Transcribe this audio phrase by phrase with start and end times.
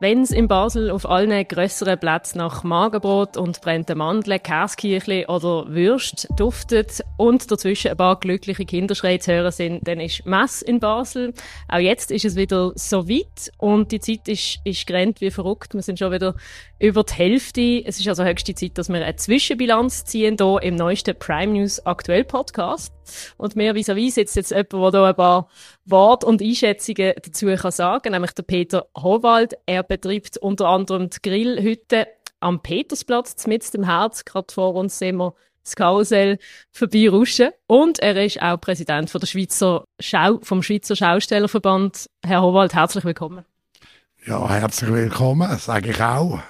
[0.00, 5.66] Wenn es in Basel auf allen grösseren Plätzen nach Magerbrot und brennten Mandeln, Käskirchli oder
[5.68, 10.78] Würst duftet und dazwischen ein paar glückliche Kinderschreie zu hören sind, dann ist Mess in
[10.78, 11.34] Basel.
[11.66, 15.74] Auch jetzt ist es wieder so weit und die Zeit ist, ist gerannt wie verrückt.
[15.74, 16.36] Wir sind schon wieder
[16.78, 17.82] über die Hälfte.
[17.84, 21.84] Es ist also höchste Zeit, dass wir eine Zwischenbilanz ziehen hier im neuesten Prime News
[21.84, 22.92] Aktuell Podcast.
[23.36, 25.48] Und mehr vis-à-vis sitzt jetzt jemand, der da ein paar
[25.90, 29.54] Worte und Einschätzungen dazu kann sagen, nämlich der Peter Howald.
[29.66, 32.08] Er betreibt unter anderem die Grillhütte
[32.40, 34.24] am Petersplatz, mit dem Herz.
[34.24, 36.38] Gerade vor uns sehen wir das Karussell
[36.72, 37.50] vorbeiruschen.
[37.66, 42.06] Und er ist auch Präsident von der Schweizer Schau, vom Schweizer Schaustellerverband.
[42.24, 43.44] Herr Howald, herzlich willkommen.
[44.26, 46.40] Ja, herzlich willkommen, sage ich auch.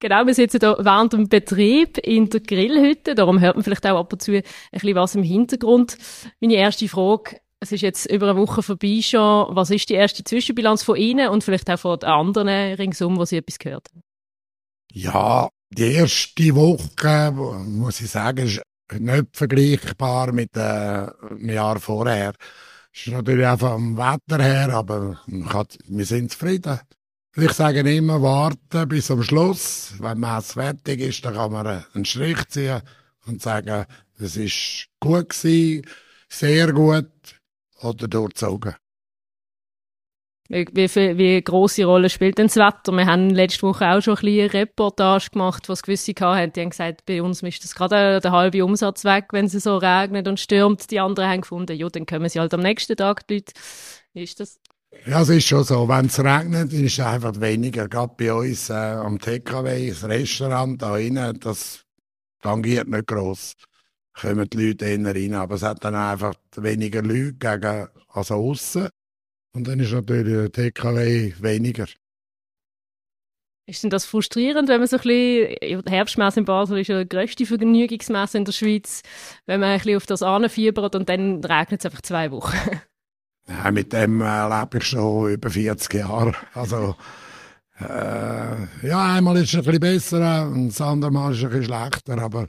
[0.00, 3.14] Genau, wir sitzen hier während dem Betrieb in der Grillhütte.
[3.14, 5.96] Darum hört man vielleicht auch ab und zu ein bisschen was im Hintergrund.
[6.40, 9.46] Meine erste Frage, es ist jetzt über eine Woche vorbei schon.
[9.56, 13.24] Was ist die erste Zwischenbilanz von Ihnen und vielleicht auch von den anderen ringsum, wo
[13.24, 14.02] Sie etwas gehört haben?
[14.92, 18.62] Ja, die erste Woche, muss ich sagen, ist
[18.92, 22.34] nicht vergleichbar mit äh, dem Jahr vorher.
[22.92, 26.78] Es ist natürlich auch vom Wetter her, aber wir sind zufrieden.
[27.36, 29.94] Ich sage immer, warten bis zum Schluss.
[29.98, 32.82] Wenn man fertig ist, dann kann man einen Strich ziehen
[33.26, 33.86] und sagen,
[34.20, 35.86] es ist gut gewesen,
[36.28, 37.08] sehr gut
[37.82, 38.74] oder durchzogen.
[40.48, 42.92] Wie, wie, wie grosse Rolle spielt denn das Wetter?
[42.92, 46.52] Wir haben letzte Woche auch schon ein bisschen Reportage gemacht, was gewisse hatten.
[46.52, 49.78] Die haben gesagt, bei uns ist das gerade der halbe Umsatz weg, wenn es so
[49.78, 50.90] regnet und stürmt.
[50.90, 53.52] Die anderen haben gefunden, ja, dann kommen sie halt am nächsten Tag die Leute.
[54.12, 54.60] Wie ist das?
[55.06, 55.88] Ja, es ist schon so.
[55.88, 57.88] Wenn es regnet, ist es einfach weniger.
[57.88, 61.84] Gerade bei uns äh, am TKW, das Restaurant da rein, das
[62.42, 63.54] tangiert nicht gross.
[64.14, 65.34] Kommen die Leute eher rein.
[65.34, 68.88] Aber es hat dann einfach weniger Leute gegen, also aussen.
[69.54, 71.86] Und dann ist natürlich der TKW weniger.
[73.66, 77.02] Ist denn das frustrierend, wenn man so ein bisschen, die Herbstmesse in Basel ist ja
[77.02, 79.00] die grösste Vergnügungsmesse in der Schweiz,
[79.46, 82.56] wenn man ein bisschen auf das anfiebert und dann regnet es einfach zwei Wochen?
[83.46, 86.34] Ja, mit dem äh, lebe ich schon über 40 Jahre.
[86.54, 86.96] Also,
[87.78, 91.50] äh, ja, einmal ist es ein bisschen besser und das andere Mal ist es ein
[91.50, 92.18] bisschen schlechter.
[92.22, 92.48] Aber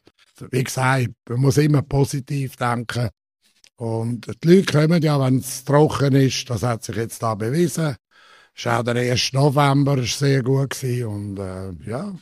[0.52, 3.10] wie gesagt, man muss immer positiv denken.
[3.78, 7.96] Und die Leute kommen ja, wenn es trocken ist, das hat sich jetzt da bewiesen.
[8.56, 9.34] Ist auch der 1.
[9.34, 12.14] November ist sehr gut gewesen und äh, ja,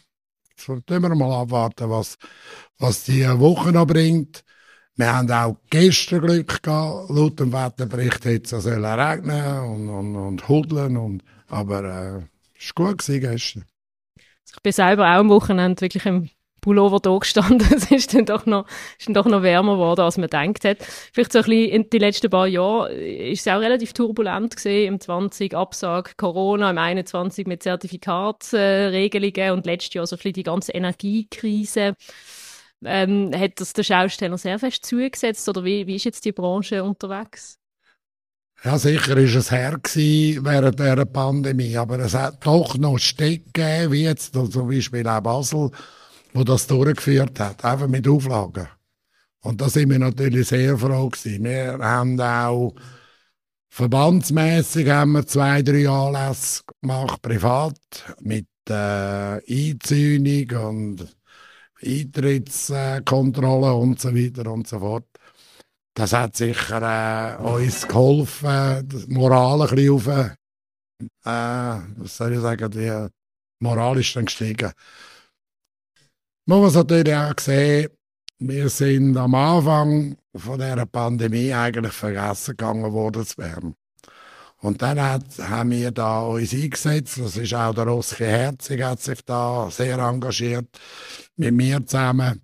[0.55, 2.17] so tun wir mal abwarten, was,
[2.79, 4.43] was die Woche noch bringt.
[4.95, 7.09] Wir haben auch gestern Glück gehabt.
[7.09, 12.21] Laut dem Wetterbericht hätte es regnen und, und, und hudeln und, aber äh,
[12.57, 13.65] es war gut gestern.
[14.55, 16.29] Ich bin selber auch am Wochenende wirklich im
[16.63, 17.67] Pullover da gestanden.
[17.75, 18.65] es ist dann doch noch,
[18.97, 20.77] ist dann doch noch wärmer geworden, als man gedacht hat.
[21.13, 24.93] Vielleicht so ein bisschen in den letzten paar Jahren ist es auch relativ turbulent gesehen.
[24.93, 30.33] Im 20 Absag Corona, im 21 mit Zertifikatsregelungen äh, und letztes Jahr so ein bisschen
[30.33, 31.95] die ganze Energiekrise.
[32.85, 36.83] Ähm, hat das der Schausteller sehr fest zugesetzt oder wie, wie ist jetzt die Branche
[36.83, 37.59] unterwegs?
[38.63, 43.91] Ja, sicher ist es her während der Pandemie, aber es hat doch noch Städte gegeben,
[43.91, 45.71] wie jetzt zum Beispiel auch Basel,
[46.33, 48.67] wo das durchgeführt hat, einfach mit Auflagen.
[49.41, 51.43] Und da sind wir natürlich sehr froh gewesen.
[51.43, 52.73] Wir haben auch
[53.69, 57.77] verbandsmäßig haben wir zwei, drei Anlässe gemacht, privat,
[58.21, 61.17] mit äh, Einzäunung und
[61.83, 65.07] Eintrittskontrolle und so weiter und so fort.
[65.95, 70.29] Das hat sicher äh, uns geholfen, die Moral ein bisschen auf, äh,
[71.23, 73.07] was soll ich sagen, die
[73.59, 74.71] Moral ist dann gestiegen.
[76.45, 77.87] Man muss natürlich auch sehen,
[78.39, 83.75] wir sind am Anfang von dieser Pandemie eigentlich vergessen gegangen worden zu werden.
[84.57, 87.17] Und dann hat, haben wir da uns eingesetzt.
[87.17, 90.67] Das ist auch der Oskar Herzig hat sich da sehr engagiert
[91.37, 92.41] mit mir zusammen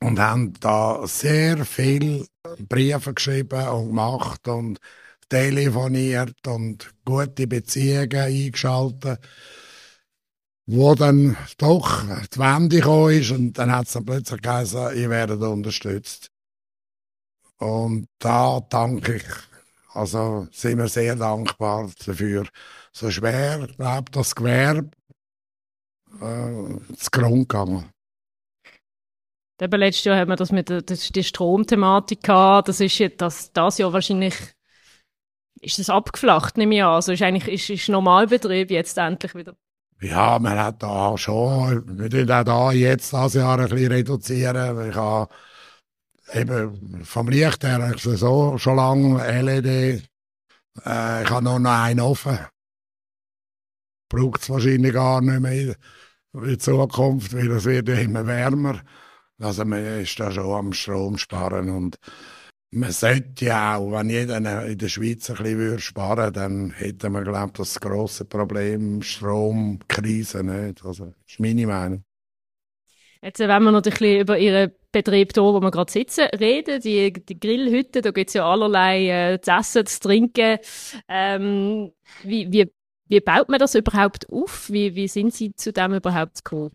[0.00, 2.26] und haben da sehr viel
[2.68, 4.80] Briefe geschrieben und gemacht und
[5.28, 9.20] telefoniert und gute Beziehungen eingeschaltet,
[10.72, 12.02] wo dann doch
[12.32, 16.30] die Wende gekommen ist und dann hat es dann plötzlich geheißen, ihr werdet unterstützt.
[17.58, 19.50] Und da danke ich
[19.92, 22.46] also sind wir sehr dankbar dafür.
[22.92, 24.90] So schwer, glaube das Gewerbe
[26.20, 27.90] äh, zu Grund gegangen.
[29.60, 32.22] Eben letztes Jahr haben wir das mit der, die Stromthematik.
[32.22, 34.34] Das ist jetzt, das, das Jahr wahrscheinlich,
[35.60, 36.94] ist das abgeflacht, nehme ich an.
[36.94, 39.54] Also ist eigentlich, ist, ist Normalbetrieb jetzt endlich wieder.
[40.02, 44.88] Ja, man hat da schon, wir tun auch da jetzt das Jahr ein bisschen reduzieren.
[44.88, 45.32] Ich habe
[46.32, 50.02] eben vom Licht her es so schon lange LED.
[50.84, 52.38] Äh, ich habe nur noch einen offen.
[54.08, 55.76] braucht es wahrscheinlich gar nicht mehr
[56.34, 58.80] in Zukunft, weil es wird ja immer wärmer.
[59.38, 61.98] Also man ist da schon am Strom sparen und
[62.72, 64.36] man sollte ja auch, wenn jeder
[64.66, 69.02] in der Schweiz ein bisschen sparen würde, dann hätte man, glaube ich, das grosse Problem
[69.02, 70.84] Stromkrise nicht.
[70.84, 72.04] Also, das ist meine Meinung.
[73.22, 76.80] Jetzt, wenn wir noch ein bisschen über Ihren Betrieb hier, wo wir gerade sitzen, reden,
[76.80, 80.58] die, die Grillhütte, da gibt es ja allerlei äh, zu essen, zu trinken.
[81.06, 82.72] Ähm, wie, wie,
[83.08, 84.70] wie baut man das überhaupt auf?
[84.70, 86.70] Wie, wie sind Sie zu dem überhaupt gekommen?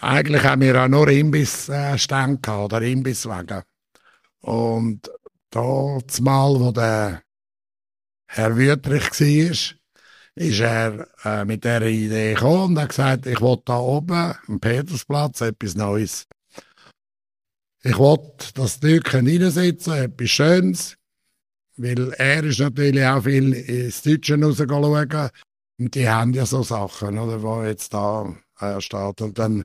[0.00, 3.62] Eigentlich haben wir auch nur Imbissstände äh, oder Imbisswagen.
[4.40, 5.10] Und
[5.50, 7.22] da zumal, wo der
[8.26, 9.78] Herr Wüttrich war,
[10.34, 14.60] ist er äh, mit dieser Idee gekommen und hat gesagt, ich will da oben am
[14.60, 16.26] Petersplatz etwas Neues.
[17.82, 18.18] Ich will
[18.54, 20.96] das Türken reinsetzen, etwas Schönes,
[21.76, 25.32] weil er ist natürlich auch viel ins Deutsche rausgeschaut
[25.78, 29.20] und die haben ja so Sachen, oder, wo jetzt da äh, steht.
[29.20, 29.62] Und dann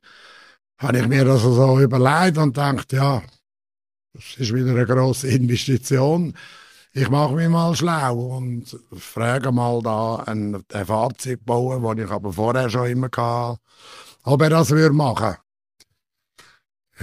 [0.77, 3.23] habe ich mir das so überlegt und gedacht, ja,
[4.13, 6.33] das ist wieder eine grosse Investition.
[6.93, 12.11] Ich mache mich mal schlau und frage mal da ein, ein Fahrzeug bauen, das ich
[12.11, 13.59] aber vorher schon immer hatte,
[14.23, 15.35] ob er das würde machen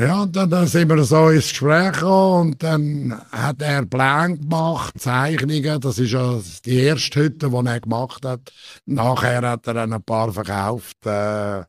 [0.01, 4.39] ja, und dann, dann sind wir so ins Gespräch gekommen und dann hat er Pläne
[4.39, 5.81] gemacht, Zeichnungen.
[5.81, 8.53] Das ist ja die erste Hütte, die er gemacht hat.
[8.87, 11.65] Nachher hat er ein paar verkauft, äh,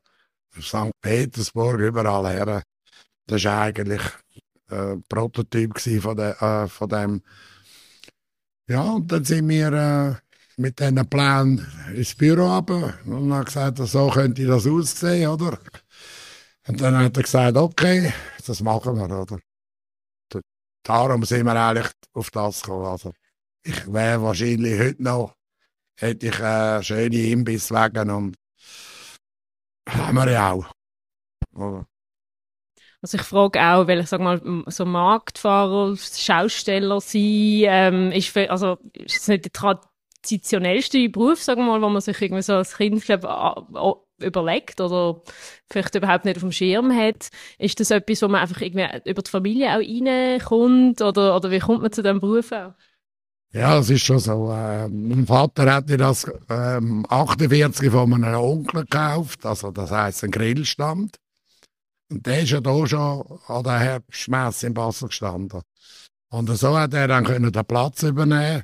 [0.62, 0.92] St.
[1.02, 2.64] Petersburg, überall her.
[3.28, 4.02] Das war eigentlich
[4.72, 7.22] äh, Prototyp von, de, äh, von dem.
[8.68, 10.16] Ja, und dann sind wir äh,
[10.58, 15.60] mit diesen Plänen ins Büro runter und haben gesagt, so könnte das aussehen, oder?
[16.68, 18.14] Und dann hat er gesagt, okay,
[18.46, 19.40] das machen wir, oder?
[20.84, 22.86] Darum sind wir eigentlich auf das gekommen.
[22.86, 23.14] Also,
[23.64, 25.36] ich wäre wahrscheinlich heute noch,
[26.00, 28.36] hätte ich äh, schöne Imbisswegen und
[29.88, 30.72] haben wir ja auch.
[31.54, 31.86] Oder?
[33.02, 37.22] Also ich frage auch, weil ich sag mal, so Marktfahrer, Schausteller sein,
[37.64, 42.02] ähm, ist, für, also, ist das nicht der traditionellste Beruf, sagen wir mal, wo man
[42.02, 45.22] sich irgendwie so als Kind glaub, überlegt oder
[45.70, 47.30] vielleicht überhaupt nicht auf dem Schirm hat.
[47.58, 51.60] Ist das etwas, wo man einfach irgendwie über die Familie auch reinkommt oder, oder wie
[51.60, 52.74] kommt man zu diesem Beruf auch?
[53.54, 54.50] Ja, es ist schon so.
[54.52, 60.32] Äh, mein Vater hat das ähm, 48 von einem Onkel gekauft, also das heisst ein
[60.32, 61.18] Grillstand.
[62.12, 65.62] Und der ist ja da schon an der Herbstmesse in Basel gestanden.
[66.30, 68.64] Und so hat er dann können den Platz übernehmen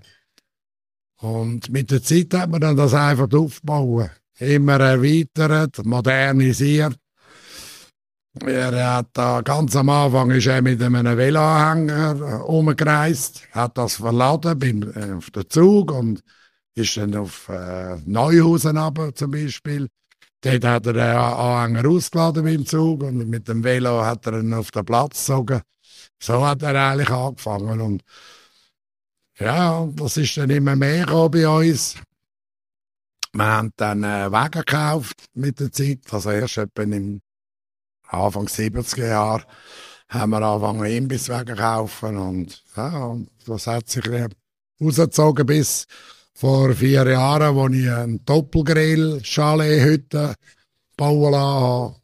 [1.21, 6.95] Und mit der Zeit hat man dann das einfach aufgebaut immer erweitert, modernisiert.
[8.45, 14.59] Er hat da ganz am Anfang ist er mit einem Veloanhänger umgereist, hat das verladen
[14.59, 16.21] beim äh, auf den Zug und
[16.75, 19.87] ist dann auf äh, Neuhausen aber zum Beispiel.
[20.41, 24.53] Dort hat er den Anhänger ausgeladen beim Zug und mit dem Velo hat er ihn
[24.53, 25.61] auf den Platz gezogen.
[26.19, 28.03] So hat er eigentlich angefangen und
[29.39, 31.95] ja, das ist dann immer mehr bei uns.
[33.33, 35.99] Wir haben dann äh, Wagen gekauft mit der Zeit.
[36.11, 37.21] Also erst etwa im
[38.07, 39.45] Anfang 70er Jahre
[40.09, 42.17] haben wir angefangen, Imbisswagen zu kaufen.
[42.17, 44.05] Und, ja, und das hat sich
[44.81, 45.85] rausgezogen bis
[46.37, 50.35] vor vier Jahren, wo ich einen Doppelgrill-Chalet-Hütte
[50.95, 51.95] bauen lassen habe.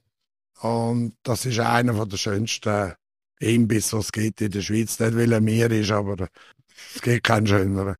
[0.62, 2.94] Und das ist einer der schönsten
[3.40, 5.00] Imbiss, die es gibt in der Schweiz.
[5.00, 6.30] Nicht, weil er mir ist, aber
[6.96, 7.94] es gibt keinen schöneren.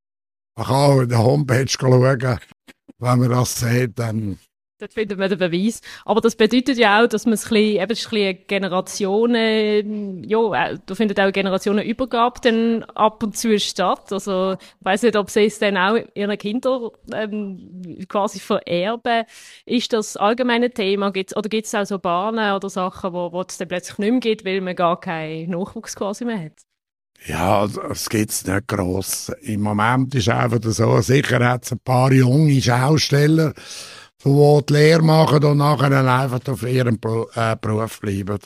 [0.56, 4.40] Man kann auch in der Homepage schauen wenn man das sieht, dann
[4.84, 5.80] Dort findet man den Beweis.
[6.04, 10.72] Aber das bedeutet ja auch, dass man es ein bisschen, eben, ein bisschen Generationen, ja,
[10.72, 14.12] äh, da findet auch Generationenübergabe dann ab und zu statt.
[14.12, 19.24] Also, ich weiss nicht, ob sie es dann auch ihren Kindern, ähm, quasi vererben.
[19.66, 21.12] Ist das allgemeine Thema?
[21.14, 24.12] Gibt's, oder gibt es auch so Bahnen oder Sachen, wo, wo es dann plötzlich nicht
[24.12, 26.62] mehr gibt, weil man gar keinen Nachwuchs quasi mehr hat?
[27.26, 29.32] Ja, es gibt's nicht gross.
[29.44, 33.54] Im Moment ist einfach so, sicher hat ein paar junge Schausteller,
[34.24, 37.00] die die Lehre machen und nachher einfach auf ihrem
[37.36, 38.40] äh, Beruf bleiben.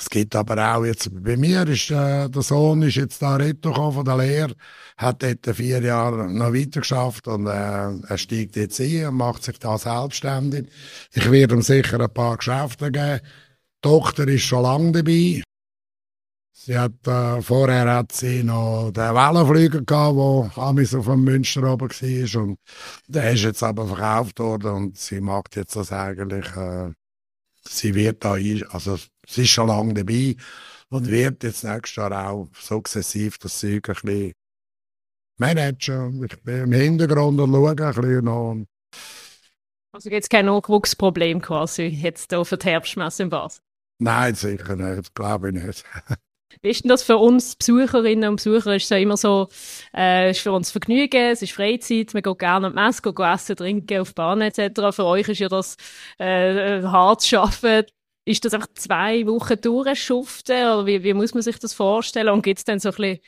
[0.00, 3.92] Es gibt aber auch jetzt, bei mir ist, äh, der Sohn ist jetzt da retour
[3.92, 4.54] von der Lehre,
[4.96, 9.44] hat dort vier Jahre noch weiter geschafft und äh, er steigt jetzt ein und macht
[9.44, 10.68] sich da selbstständig.
[11.12, 13.20] Ich werde ihm sicher ein paar Geschäfte geben.
[13.22, 15.42] Die Tochter ist schon lange dabei.
[16.62, 21.62] Sie hat, äh, vorher hat sie noch den Wellenflüger gehabt, der amis auf dem Münster
[21.62, 22.42] oben war.
[22.42, 22.58] Und
[23.06, 26.92] der ist jetzt aber verkauft worden und sie macht jetzt das eigentlich, äh,
[27.66, 30.36] sie wird da, ein, also sie ist schon lange dabei
[30.90, 34.32] und wird jetzt nächstes Jahr auch sukzessiv das Zeug ein bisschen
[35.38, 36.22] managen.
[36.24, 38.66] Ich bin im Hintergrund und schaue ein bisschen noch.
[39.92, 43.62] Also gibt es kein Nachwuchsproblem quasi jetzt hier für die Herbstmesse in Basel?
[43.98, 45.84] Nein, sicher nicht, glaube ich nicht.
[46.62, 48.76] Wie ist denn das für uns Besucherinnen und Besucher?
[48.76, 49.48] Ist es ja immer so,
[49.96, 53.18] äh, ist für uns Vergnügen, es ist Freizeit, man geht gerne an die Messe, geht
[53.18, 54.92] essen, trinken, auf die Bahn etc.
[54.92, 55.76] Für euch ist ja das
[56.18, 57.90] äh, hart arbeiten.
[58.24, 62.28] Ist das einfach zwei Wochen durchschuften oder wie, wie muss man sich das vorstellen?
[62.28, 63.18] Und gibt es dann so ein bisschen,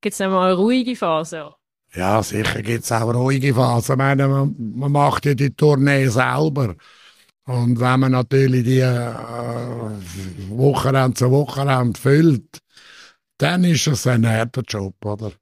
[0.00, 1.52] gibt's dann mal eine ruhige Phase?
[1.94, 3.92] Ja, sicher gibt es auch ruhige Phasen.
[3.94, 6.74] Ich meine, man, man macht ja die Tournee selber.
[7.44, 9.14] Und wenn man natürlich die äh,
[10.50, 12.58] Wochenende zu Wochenende füllt,
[13.38, 15.32] dann ist es ein harter Job, oder?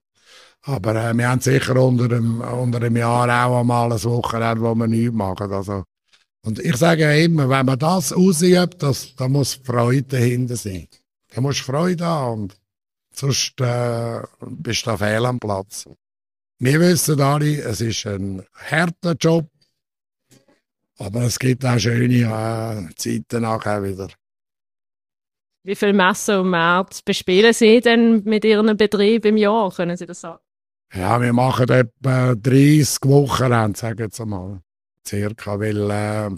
[0.62, 4.74] Aber äh, wir haben sicher unter einem, unter einem Jahr auch einmal ein Wochenende, wo
[4.74, 5.52] wir nichts machen.
[5.52, 5.84] Also,
[6.44, 10.88] und ich sage immer, wenn man das ausübt, das, da muss Freude dahinter sein.
[11.34, 12.56] Da muss Freude haben und
[13.12, 15.86] sonst äh, bist du fehl am Platz.
[16.58, 19.46] Wir wissen alle, es ist ein harter Job,
[20.98, 24.08] aber es gibt auch schöne äh, Zeiten nachher wieder.
[25.66, 29.72] Wie viele Messen und Märkte bespielen Sie denn mit Ihrem Betrieb im Jahr?
[29.72, 30.38] Können Sie das sagen?
[30.92, 34.60] Ja, wir machen etwa 30 Wochen, sagen jetzt einmal.
[35.06, 36.30] Circa, weil äh,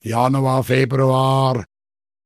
[0.00, 1.64] Januar, Februar,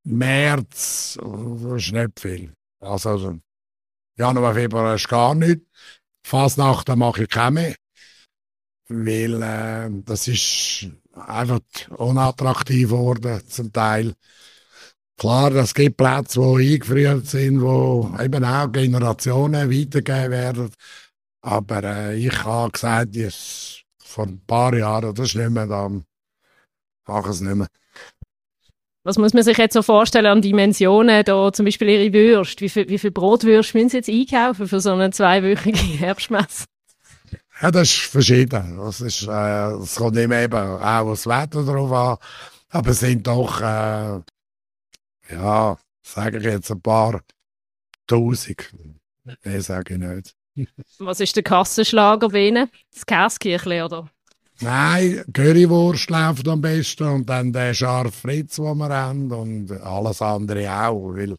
[0.05, 2.53] März, das ist nicht viel.
[2.81, 3.39] Also,
[4.17, 5.67] Januar, Februar ist gar nichts.
[6.25, 7.75] Fasnacht mache ich keine mehr.
[8.89, 14.15] Weil äh, das ist einfach unattraktiv geworden, zum Teil.
[15.19, 20.71] Klar, es gibt Plätze, die eingefriert sind, wo eben auch Generationen weitergegeben werden.
[21.43, 26.05] Aber äh, ich habe gesagt, ich, vor ein paar Jahren, das ist nicht mehr, dann
[27.09, 27.67] mache ich es nicht mehr.
[29.03, 32.61] Was muss man sich jetzt so vorstellen an Dimensionen, da zum Beispiel Ihre Würste?
[32.61, 36.67] Wie viel, wie viel Brotwürste müssen Sie jetzt einkaufen für so eine zweiwöchige Herbstmesse?
[37.61, 38.77] Ja, das ist verschieden.
[38.77, 42.17] Das, ist, äh, das kommt immer eben auch das Wetter drauf an.
[42.71, 44.21] Aber es sind doch äh,
[45.31, 47.21] ja, sage ich jetzt ein paar
[48.07, 48.73] Tausend.
[49.45, 50.35] Mehr sage ich nicht.
[50.99, 52.71] Was ist der Kassenschlager bei Ihnen?
[52.93, 54.11] Das Käskirchli, oder?
[54.61, 60.21] Nein, Currywurst läuft am besten und dann der scharfe Fritz, den wir haben und alles
[60.21, 61.15] andere auch.
[61.15, 61.37] Weil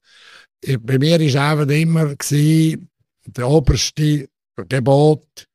[0.79, 2.89] bei mir war einfach immer gewesen,
[3.25, 5.47] der oberste Gebot,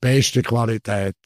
[0.00, 1.16] beste Qualität.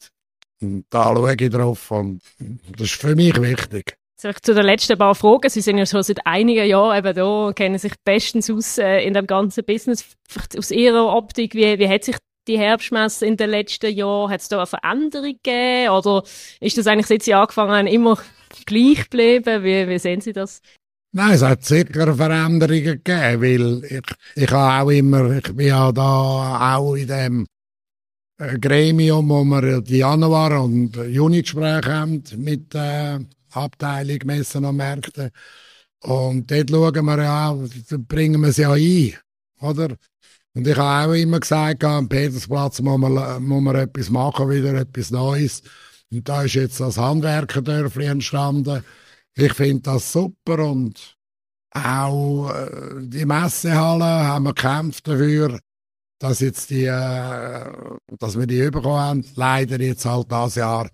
[0.61, 3.98] Und da schaue ich drauf und das ist für mich wichtig.
[4.19, 5.49] Vielleicht zu den letzten paar Fragen.
[5.49, 9.13] Sie sind ja schon seit einigen Jahren eben da, kennen sich bestens aus äh, in
[9.13, 10.03] dem ganzen Business.
[10.27, 14.29] Vielleicht aus Ihrer Optik, wie, wie hat sich die Herbstmesse in den letzten Jahren?
[14.29, 15.91] Hat es da eine Veränderung gegeben?
[15.91, 16.23] Oder
[16.59, 18.17] ist das eigentlich, seit Sie angefangen haben, immer
[18.65, 19.63] gleich geblieben?
[19.63, 20.61] Wie, wie sehen Sie das?
[21.13, 25.93] Nein, es hat sicher Veränderungen gegeben, weil ich, ich habe auch immer, ich bin ja
[25.93, 27.45] da auch in dem
[28.37, 33.19] äh, Gremium, wo wir die Januar- und Juni-Gespräche haben mit äh,
[33.51, 35.31] Abteilung Messen und Märkte.
[36.01, 37.57] Und dort schauen wir ja,
[38.07, 39.13] bringen wir sie ja ein,
[39.61, 39.95] oder?
[40.53, 44.73] Und ich habe auch immer gesagt, am Petersplatz muss man, muss man etwas machen, wieder
[44.73, 45.61] etwas Neues.
[46.11, 48.83] Und da ist jetzt das Handwerkerdörfli entstanden.
[49.35, 51.17] Ich finde das super und
[51.71, 55.59] auch äh, die Messehalle haben wir gekämpft dafür,
[56.17, 57.65] dass jetzt die, äh,
[58.17, 59.25] dass wir die bekommen haben.
[59.35, 60.89] Leider jetzt halt das Jahr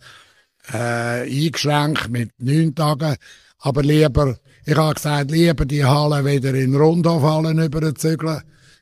[0.73, 3.15] äh, eingeschränkt mit neun Tagen.
[3.59, 8.41] Aber lieber, ich habe gesagt, lieber die Halle wieder in Rundhofhallen überzügeln,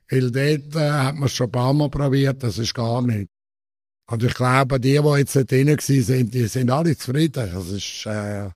[0.10, 3.30] weil dort äh, hat man es schon ein paar Mal probiert, das ist gar nicht.
[4.10, 7.50] Und ich glaube, die, die jetzt dort drin sind, die sind alle zufrieden.
[7.54, 8.50] Das ist, äh,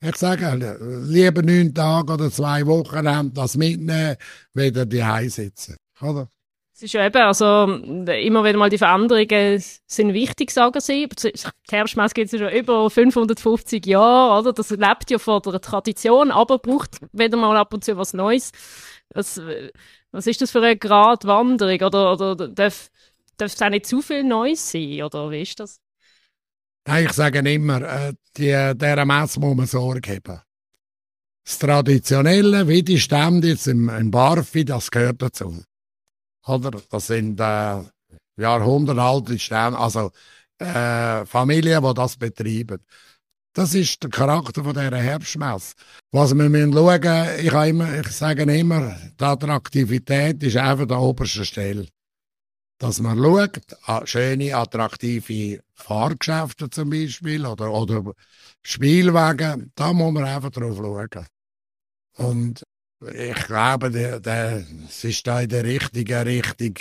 [0.00, 4.16] ich sage, lieber neun Tage oder zwei Wochen haben das mitnehmen,
[4.52, 5.76] wieder die sitzen.
[6.00, 6.28] Oder?
[6.76, 11.08] Es ist ja eben, also immer wieder mal die Veränderungen sind wichtig, sagen sie.
[11.08, 11.32] Die
[11.70, 14.52] Herbstmesse gibt es ja schon über 550 Jahre, oder?
[14.52, 18.50] Das lebt ja von der Tradition, aber braucht wieder mal ab und zu was Neues.
[19.14, 19.40] Was,
[20.10, 21.80] was ist das für eine Gratwanderung?
[21.80, 22.90] Oder, oder darf,
[23.36, 25.00] darf es auch nicht zu viel Neues sein?
[25.00, 25.78] Oder wie ist das?
[26.88, 30.40] Nein, ich sage immer, äh, die, dieser Messe muss man Sorge haben.
[31.44, 35.62] Das Traditionelle, wie die Stände jetzt im, im Barfi, das gehört dazu.
[36.46, 36.72] Oder?
[36.90, 37.82] Das sind äh,
[38.36, 40.10] jahrhundertealte Sterne, also
[40.58, 42.78] äh, Familien, die das betreiben.
[43.54, 45.74] Das ist der Charakter von dieser Herbstmesse.
[46.10, 51.44] Was wir müssen schauen, ich, immer, ich sage immer, die Attraktivität ist einfach der oberste
[51.44, 51.86] Stelle.
[52.78, 58.12] Dass man schaut, schöne, attraktive Fahrgeschäfte zum Beispiel oder, oder
[58.64, 61.26] Spielwagen, da muss man einfach drauf schauen.
[62.16, 62.64] Und
[63.12, 66.74] ich glaube, der, der, es ist da in der richtigen Richtung.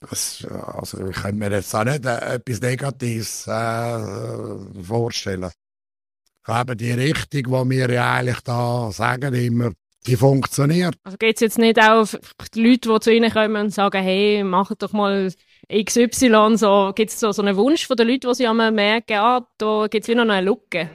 [0.00, 5.50] Das, also ich kann mir jetzt auch nicht äh, etwas Negatives äh, vorstellen.
[6.44, 9.72] glaube, die Richtung, die wir ja eigentlich da sagen immer,
[10.06, 10.96] die funktioniert.
[11.04, 12.18] Also geht es jetzt nicht auch auf
[12.54, 15.32] die Leute, die zu Ihnen kommen und sagen, hey, macht doch mal
[15.72, 19.18] XY, so, gibt es so, so einen Wunsch von den Leuten, die sie einmal merken,
[19.18, 20.90] ah, da gibt es wieder noch eine Lücke?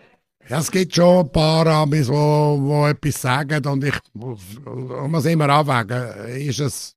[0.50, 5.26] Ja, es gibt schon ein paar Amis, die wo, wo etwas sagen und ich muss
[5.26, 6.96] immer abwägen, ist es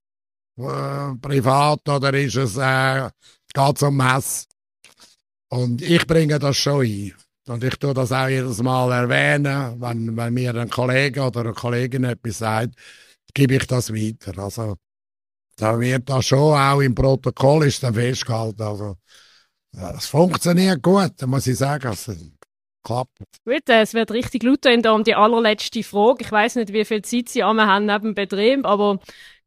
[0.57, 3.09] äh, privat oder ist es, äh,
[3.53, 4.47] geht um Mess?
[5.49, 7.13] Und ich bringe das schon ein.
[7.47, 11.53] Und ich tue das auch jedes Mal erwähnen, wenn, wenn mir ein Kollege oder eine
[11.53, 12.75] Kollegin etwas sagt,
[13.33, 14.37] gebe ich das weiter.
[14.41, 14.77] Also,
[15.57, 18.61] da wird das schon auch im Protokoll ist dann festgehalten.
[18.61, 18.95] Also,
[19.73, 21.97] es funktioniert gut, muss ich sagen.
[22.83, 23.11] Klappt.
[23.45, 26.23] Gut, äh, es wird richtig laut und um die allerletzte Frage.
[26.23, 28.99] Ich weiß nicht, wie viel Zeit Sie haben neben dem Betrieb, aber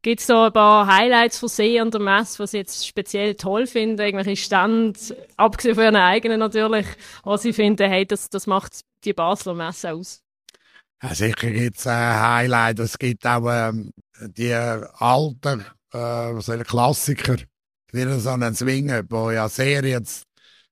[0.05, 3.33] Gibt es da ein paar Highlights von See an der Messe, was Sie jetzt speziell
[3.33, 3.99] toll finden?
[3.99, 4.99] Irgendwelche Stände,
[5.35, 6.85] abgesehen von Ihren eigenen natürlich,
[7.23, 10.21] was Sie finden, hey, das, das macht die Basler Messe aus?
[11.01, 12.81] Ja, sicher gibt es äh, Highlights.
[12.81, 13.89] Es gibt auch ähm,
[14.21, 17.37] die alten äh, Klassiker,
[17.91, 20.27] wie so einen Zwinger, der ja sehr jetzt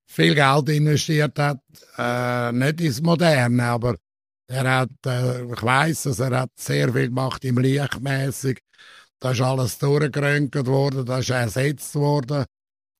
[0.06, 1.60] viel Geld investiert hat.
[1.98, 3.96] Äh, nicht ins Moderne, aber
[4.48, 8.60] er hat, äh, ich weiss, dass er hat sehr viel gemacht im Lichtmäßig.
[9.20, 12.46] Da ist alles durchgeröntgt worden, da ist ersetzt worden.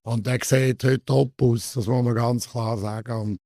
[0.06, 3.20] Und der sieht heute top aus, das muss man ganz klar sagen.
[3.20, 3.40] Und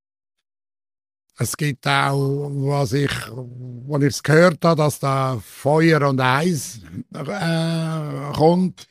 [1.41, 6.81] es gibt auch, was ich, was ich gehört habe, dass da Feuer und Eis
[7.15, 8.89] äh, kommt.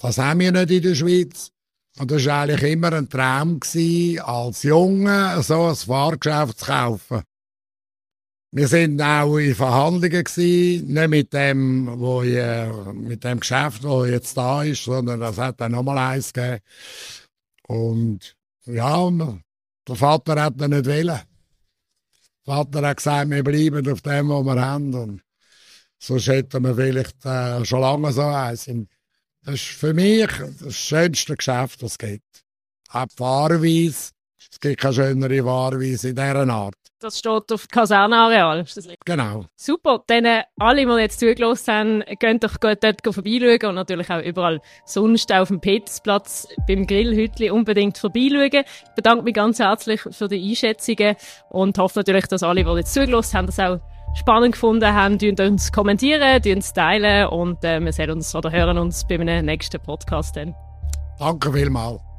[0.00, 1.52] Das haben wir nicht in der Schweiz.
[2.00, 7.22] Und das war eigentlich immer ein Traum, gewesen, als Junge so ein Fahrgeschäft zu kaufen.
[8.52, 14.06] Wir sind auch in Verhandlungen gewesen, nicht mit dem, wo ich, mit dem Geschäft, wo
[14.06, 16.60] jetzt da ist, sondern das hat dann nochmal eins gegeben.
[17.68, 19.10] Und ja,
[19.86, 21.06] der Vater hat dann nicht wollen.
[21.06, 21.20] Der
[22.46, 24.94] Vater hat gesagt, wir bleiben auf dem, was wir haben.
[24.94, 25.22] Und
[25.98, 28.70] sonst hätten wir vielleicht äh, schon lange so eins.
[29.50, 30.28] Das ist für mich
[30.62, 32.44] das schönste Geschäft, das es gibt.
[32.92, 34.12] Auch die Fahrweise.
[34.38, 36.74] Es gibt keine schönere Fahrweise in dieser Art.
[37.00, 38.64] Das steht auf Kasernenareal.
[39.04, 39.46] Genau.
[39.56, 40.04] Super.
[40.06, 44.60] Dann äh, alle, die jetzt zugelassen haben, könnt doch dort vorbeischauen und natürlich auch überall
[44.84, 48.52] sonst auf dem Petersplatz beim Grillhütli unbedingt vorbeischauen.
[48.52, 51.16] Ich bedanke mich ganz herzlich für die Einschätzungen
[51.48, 53.80] und hoffe natürlich, dass alle, die jetzt zugelassen haben, das auch
[54.14, 59.06] spannend gefunden haben, uns kommentieren, uns teilen und äh, wir sehen uns oder hören uns
[59.06, 60.54] bei einem nächsten Podcast dann.
[61.18, 62.09] Danke vielmals.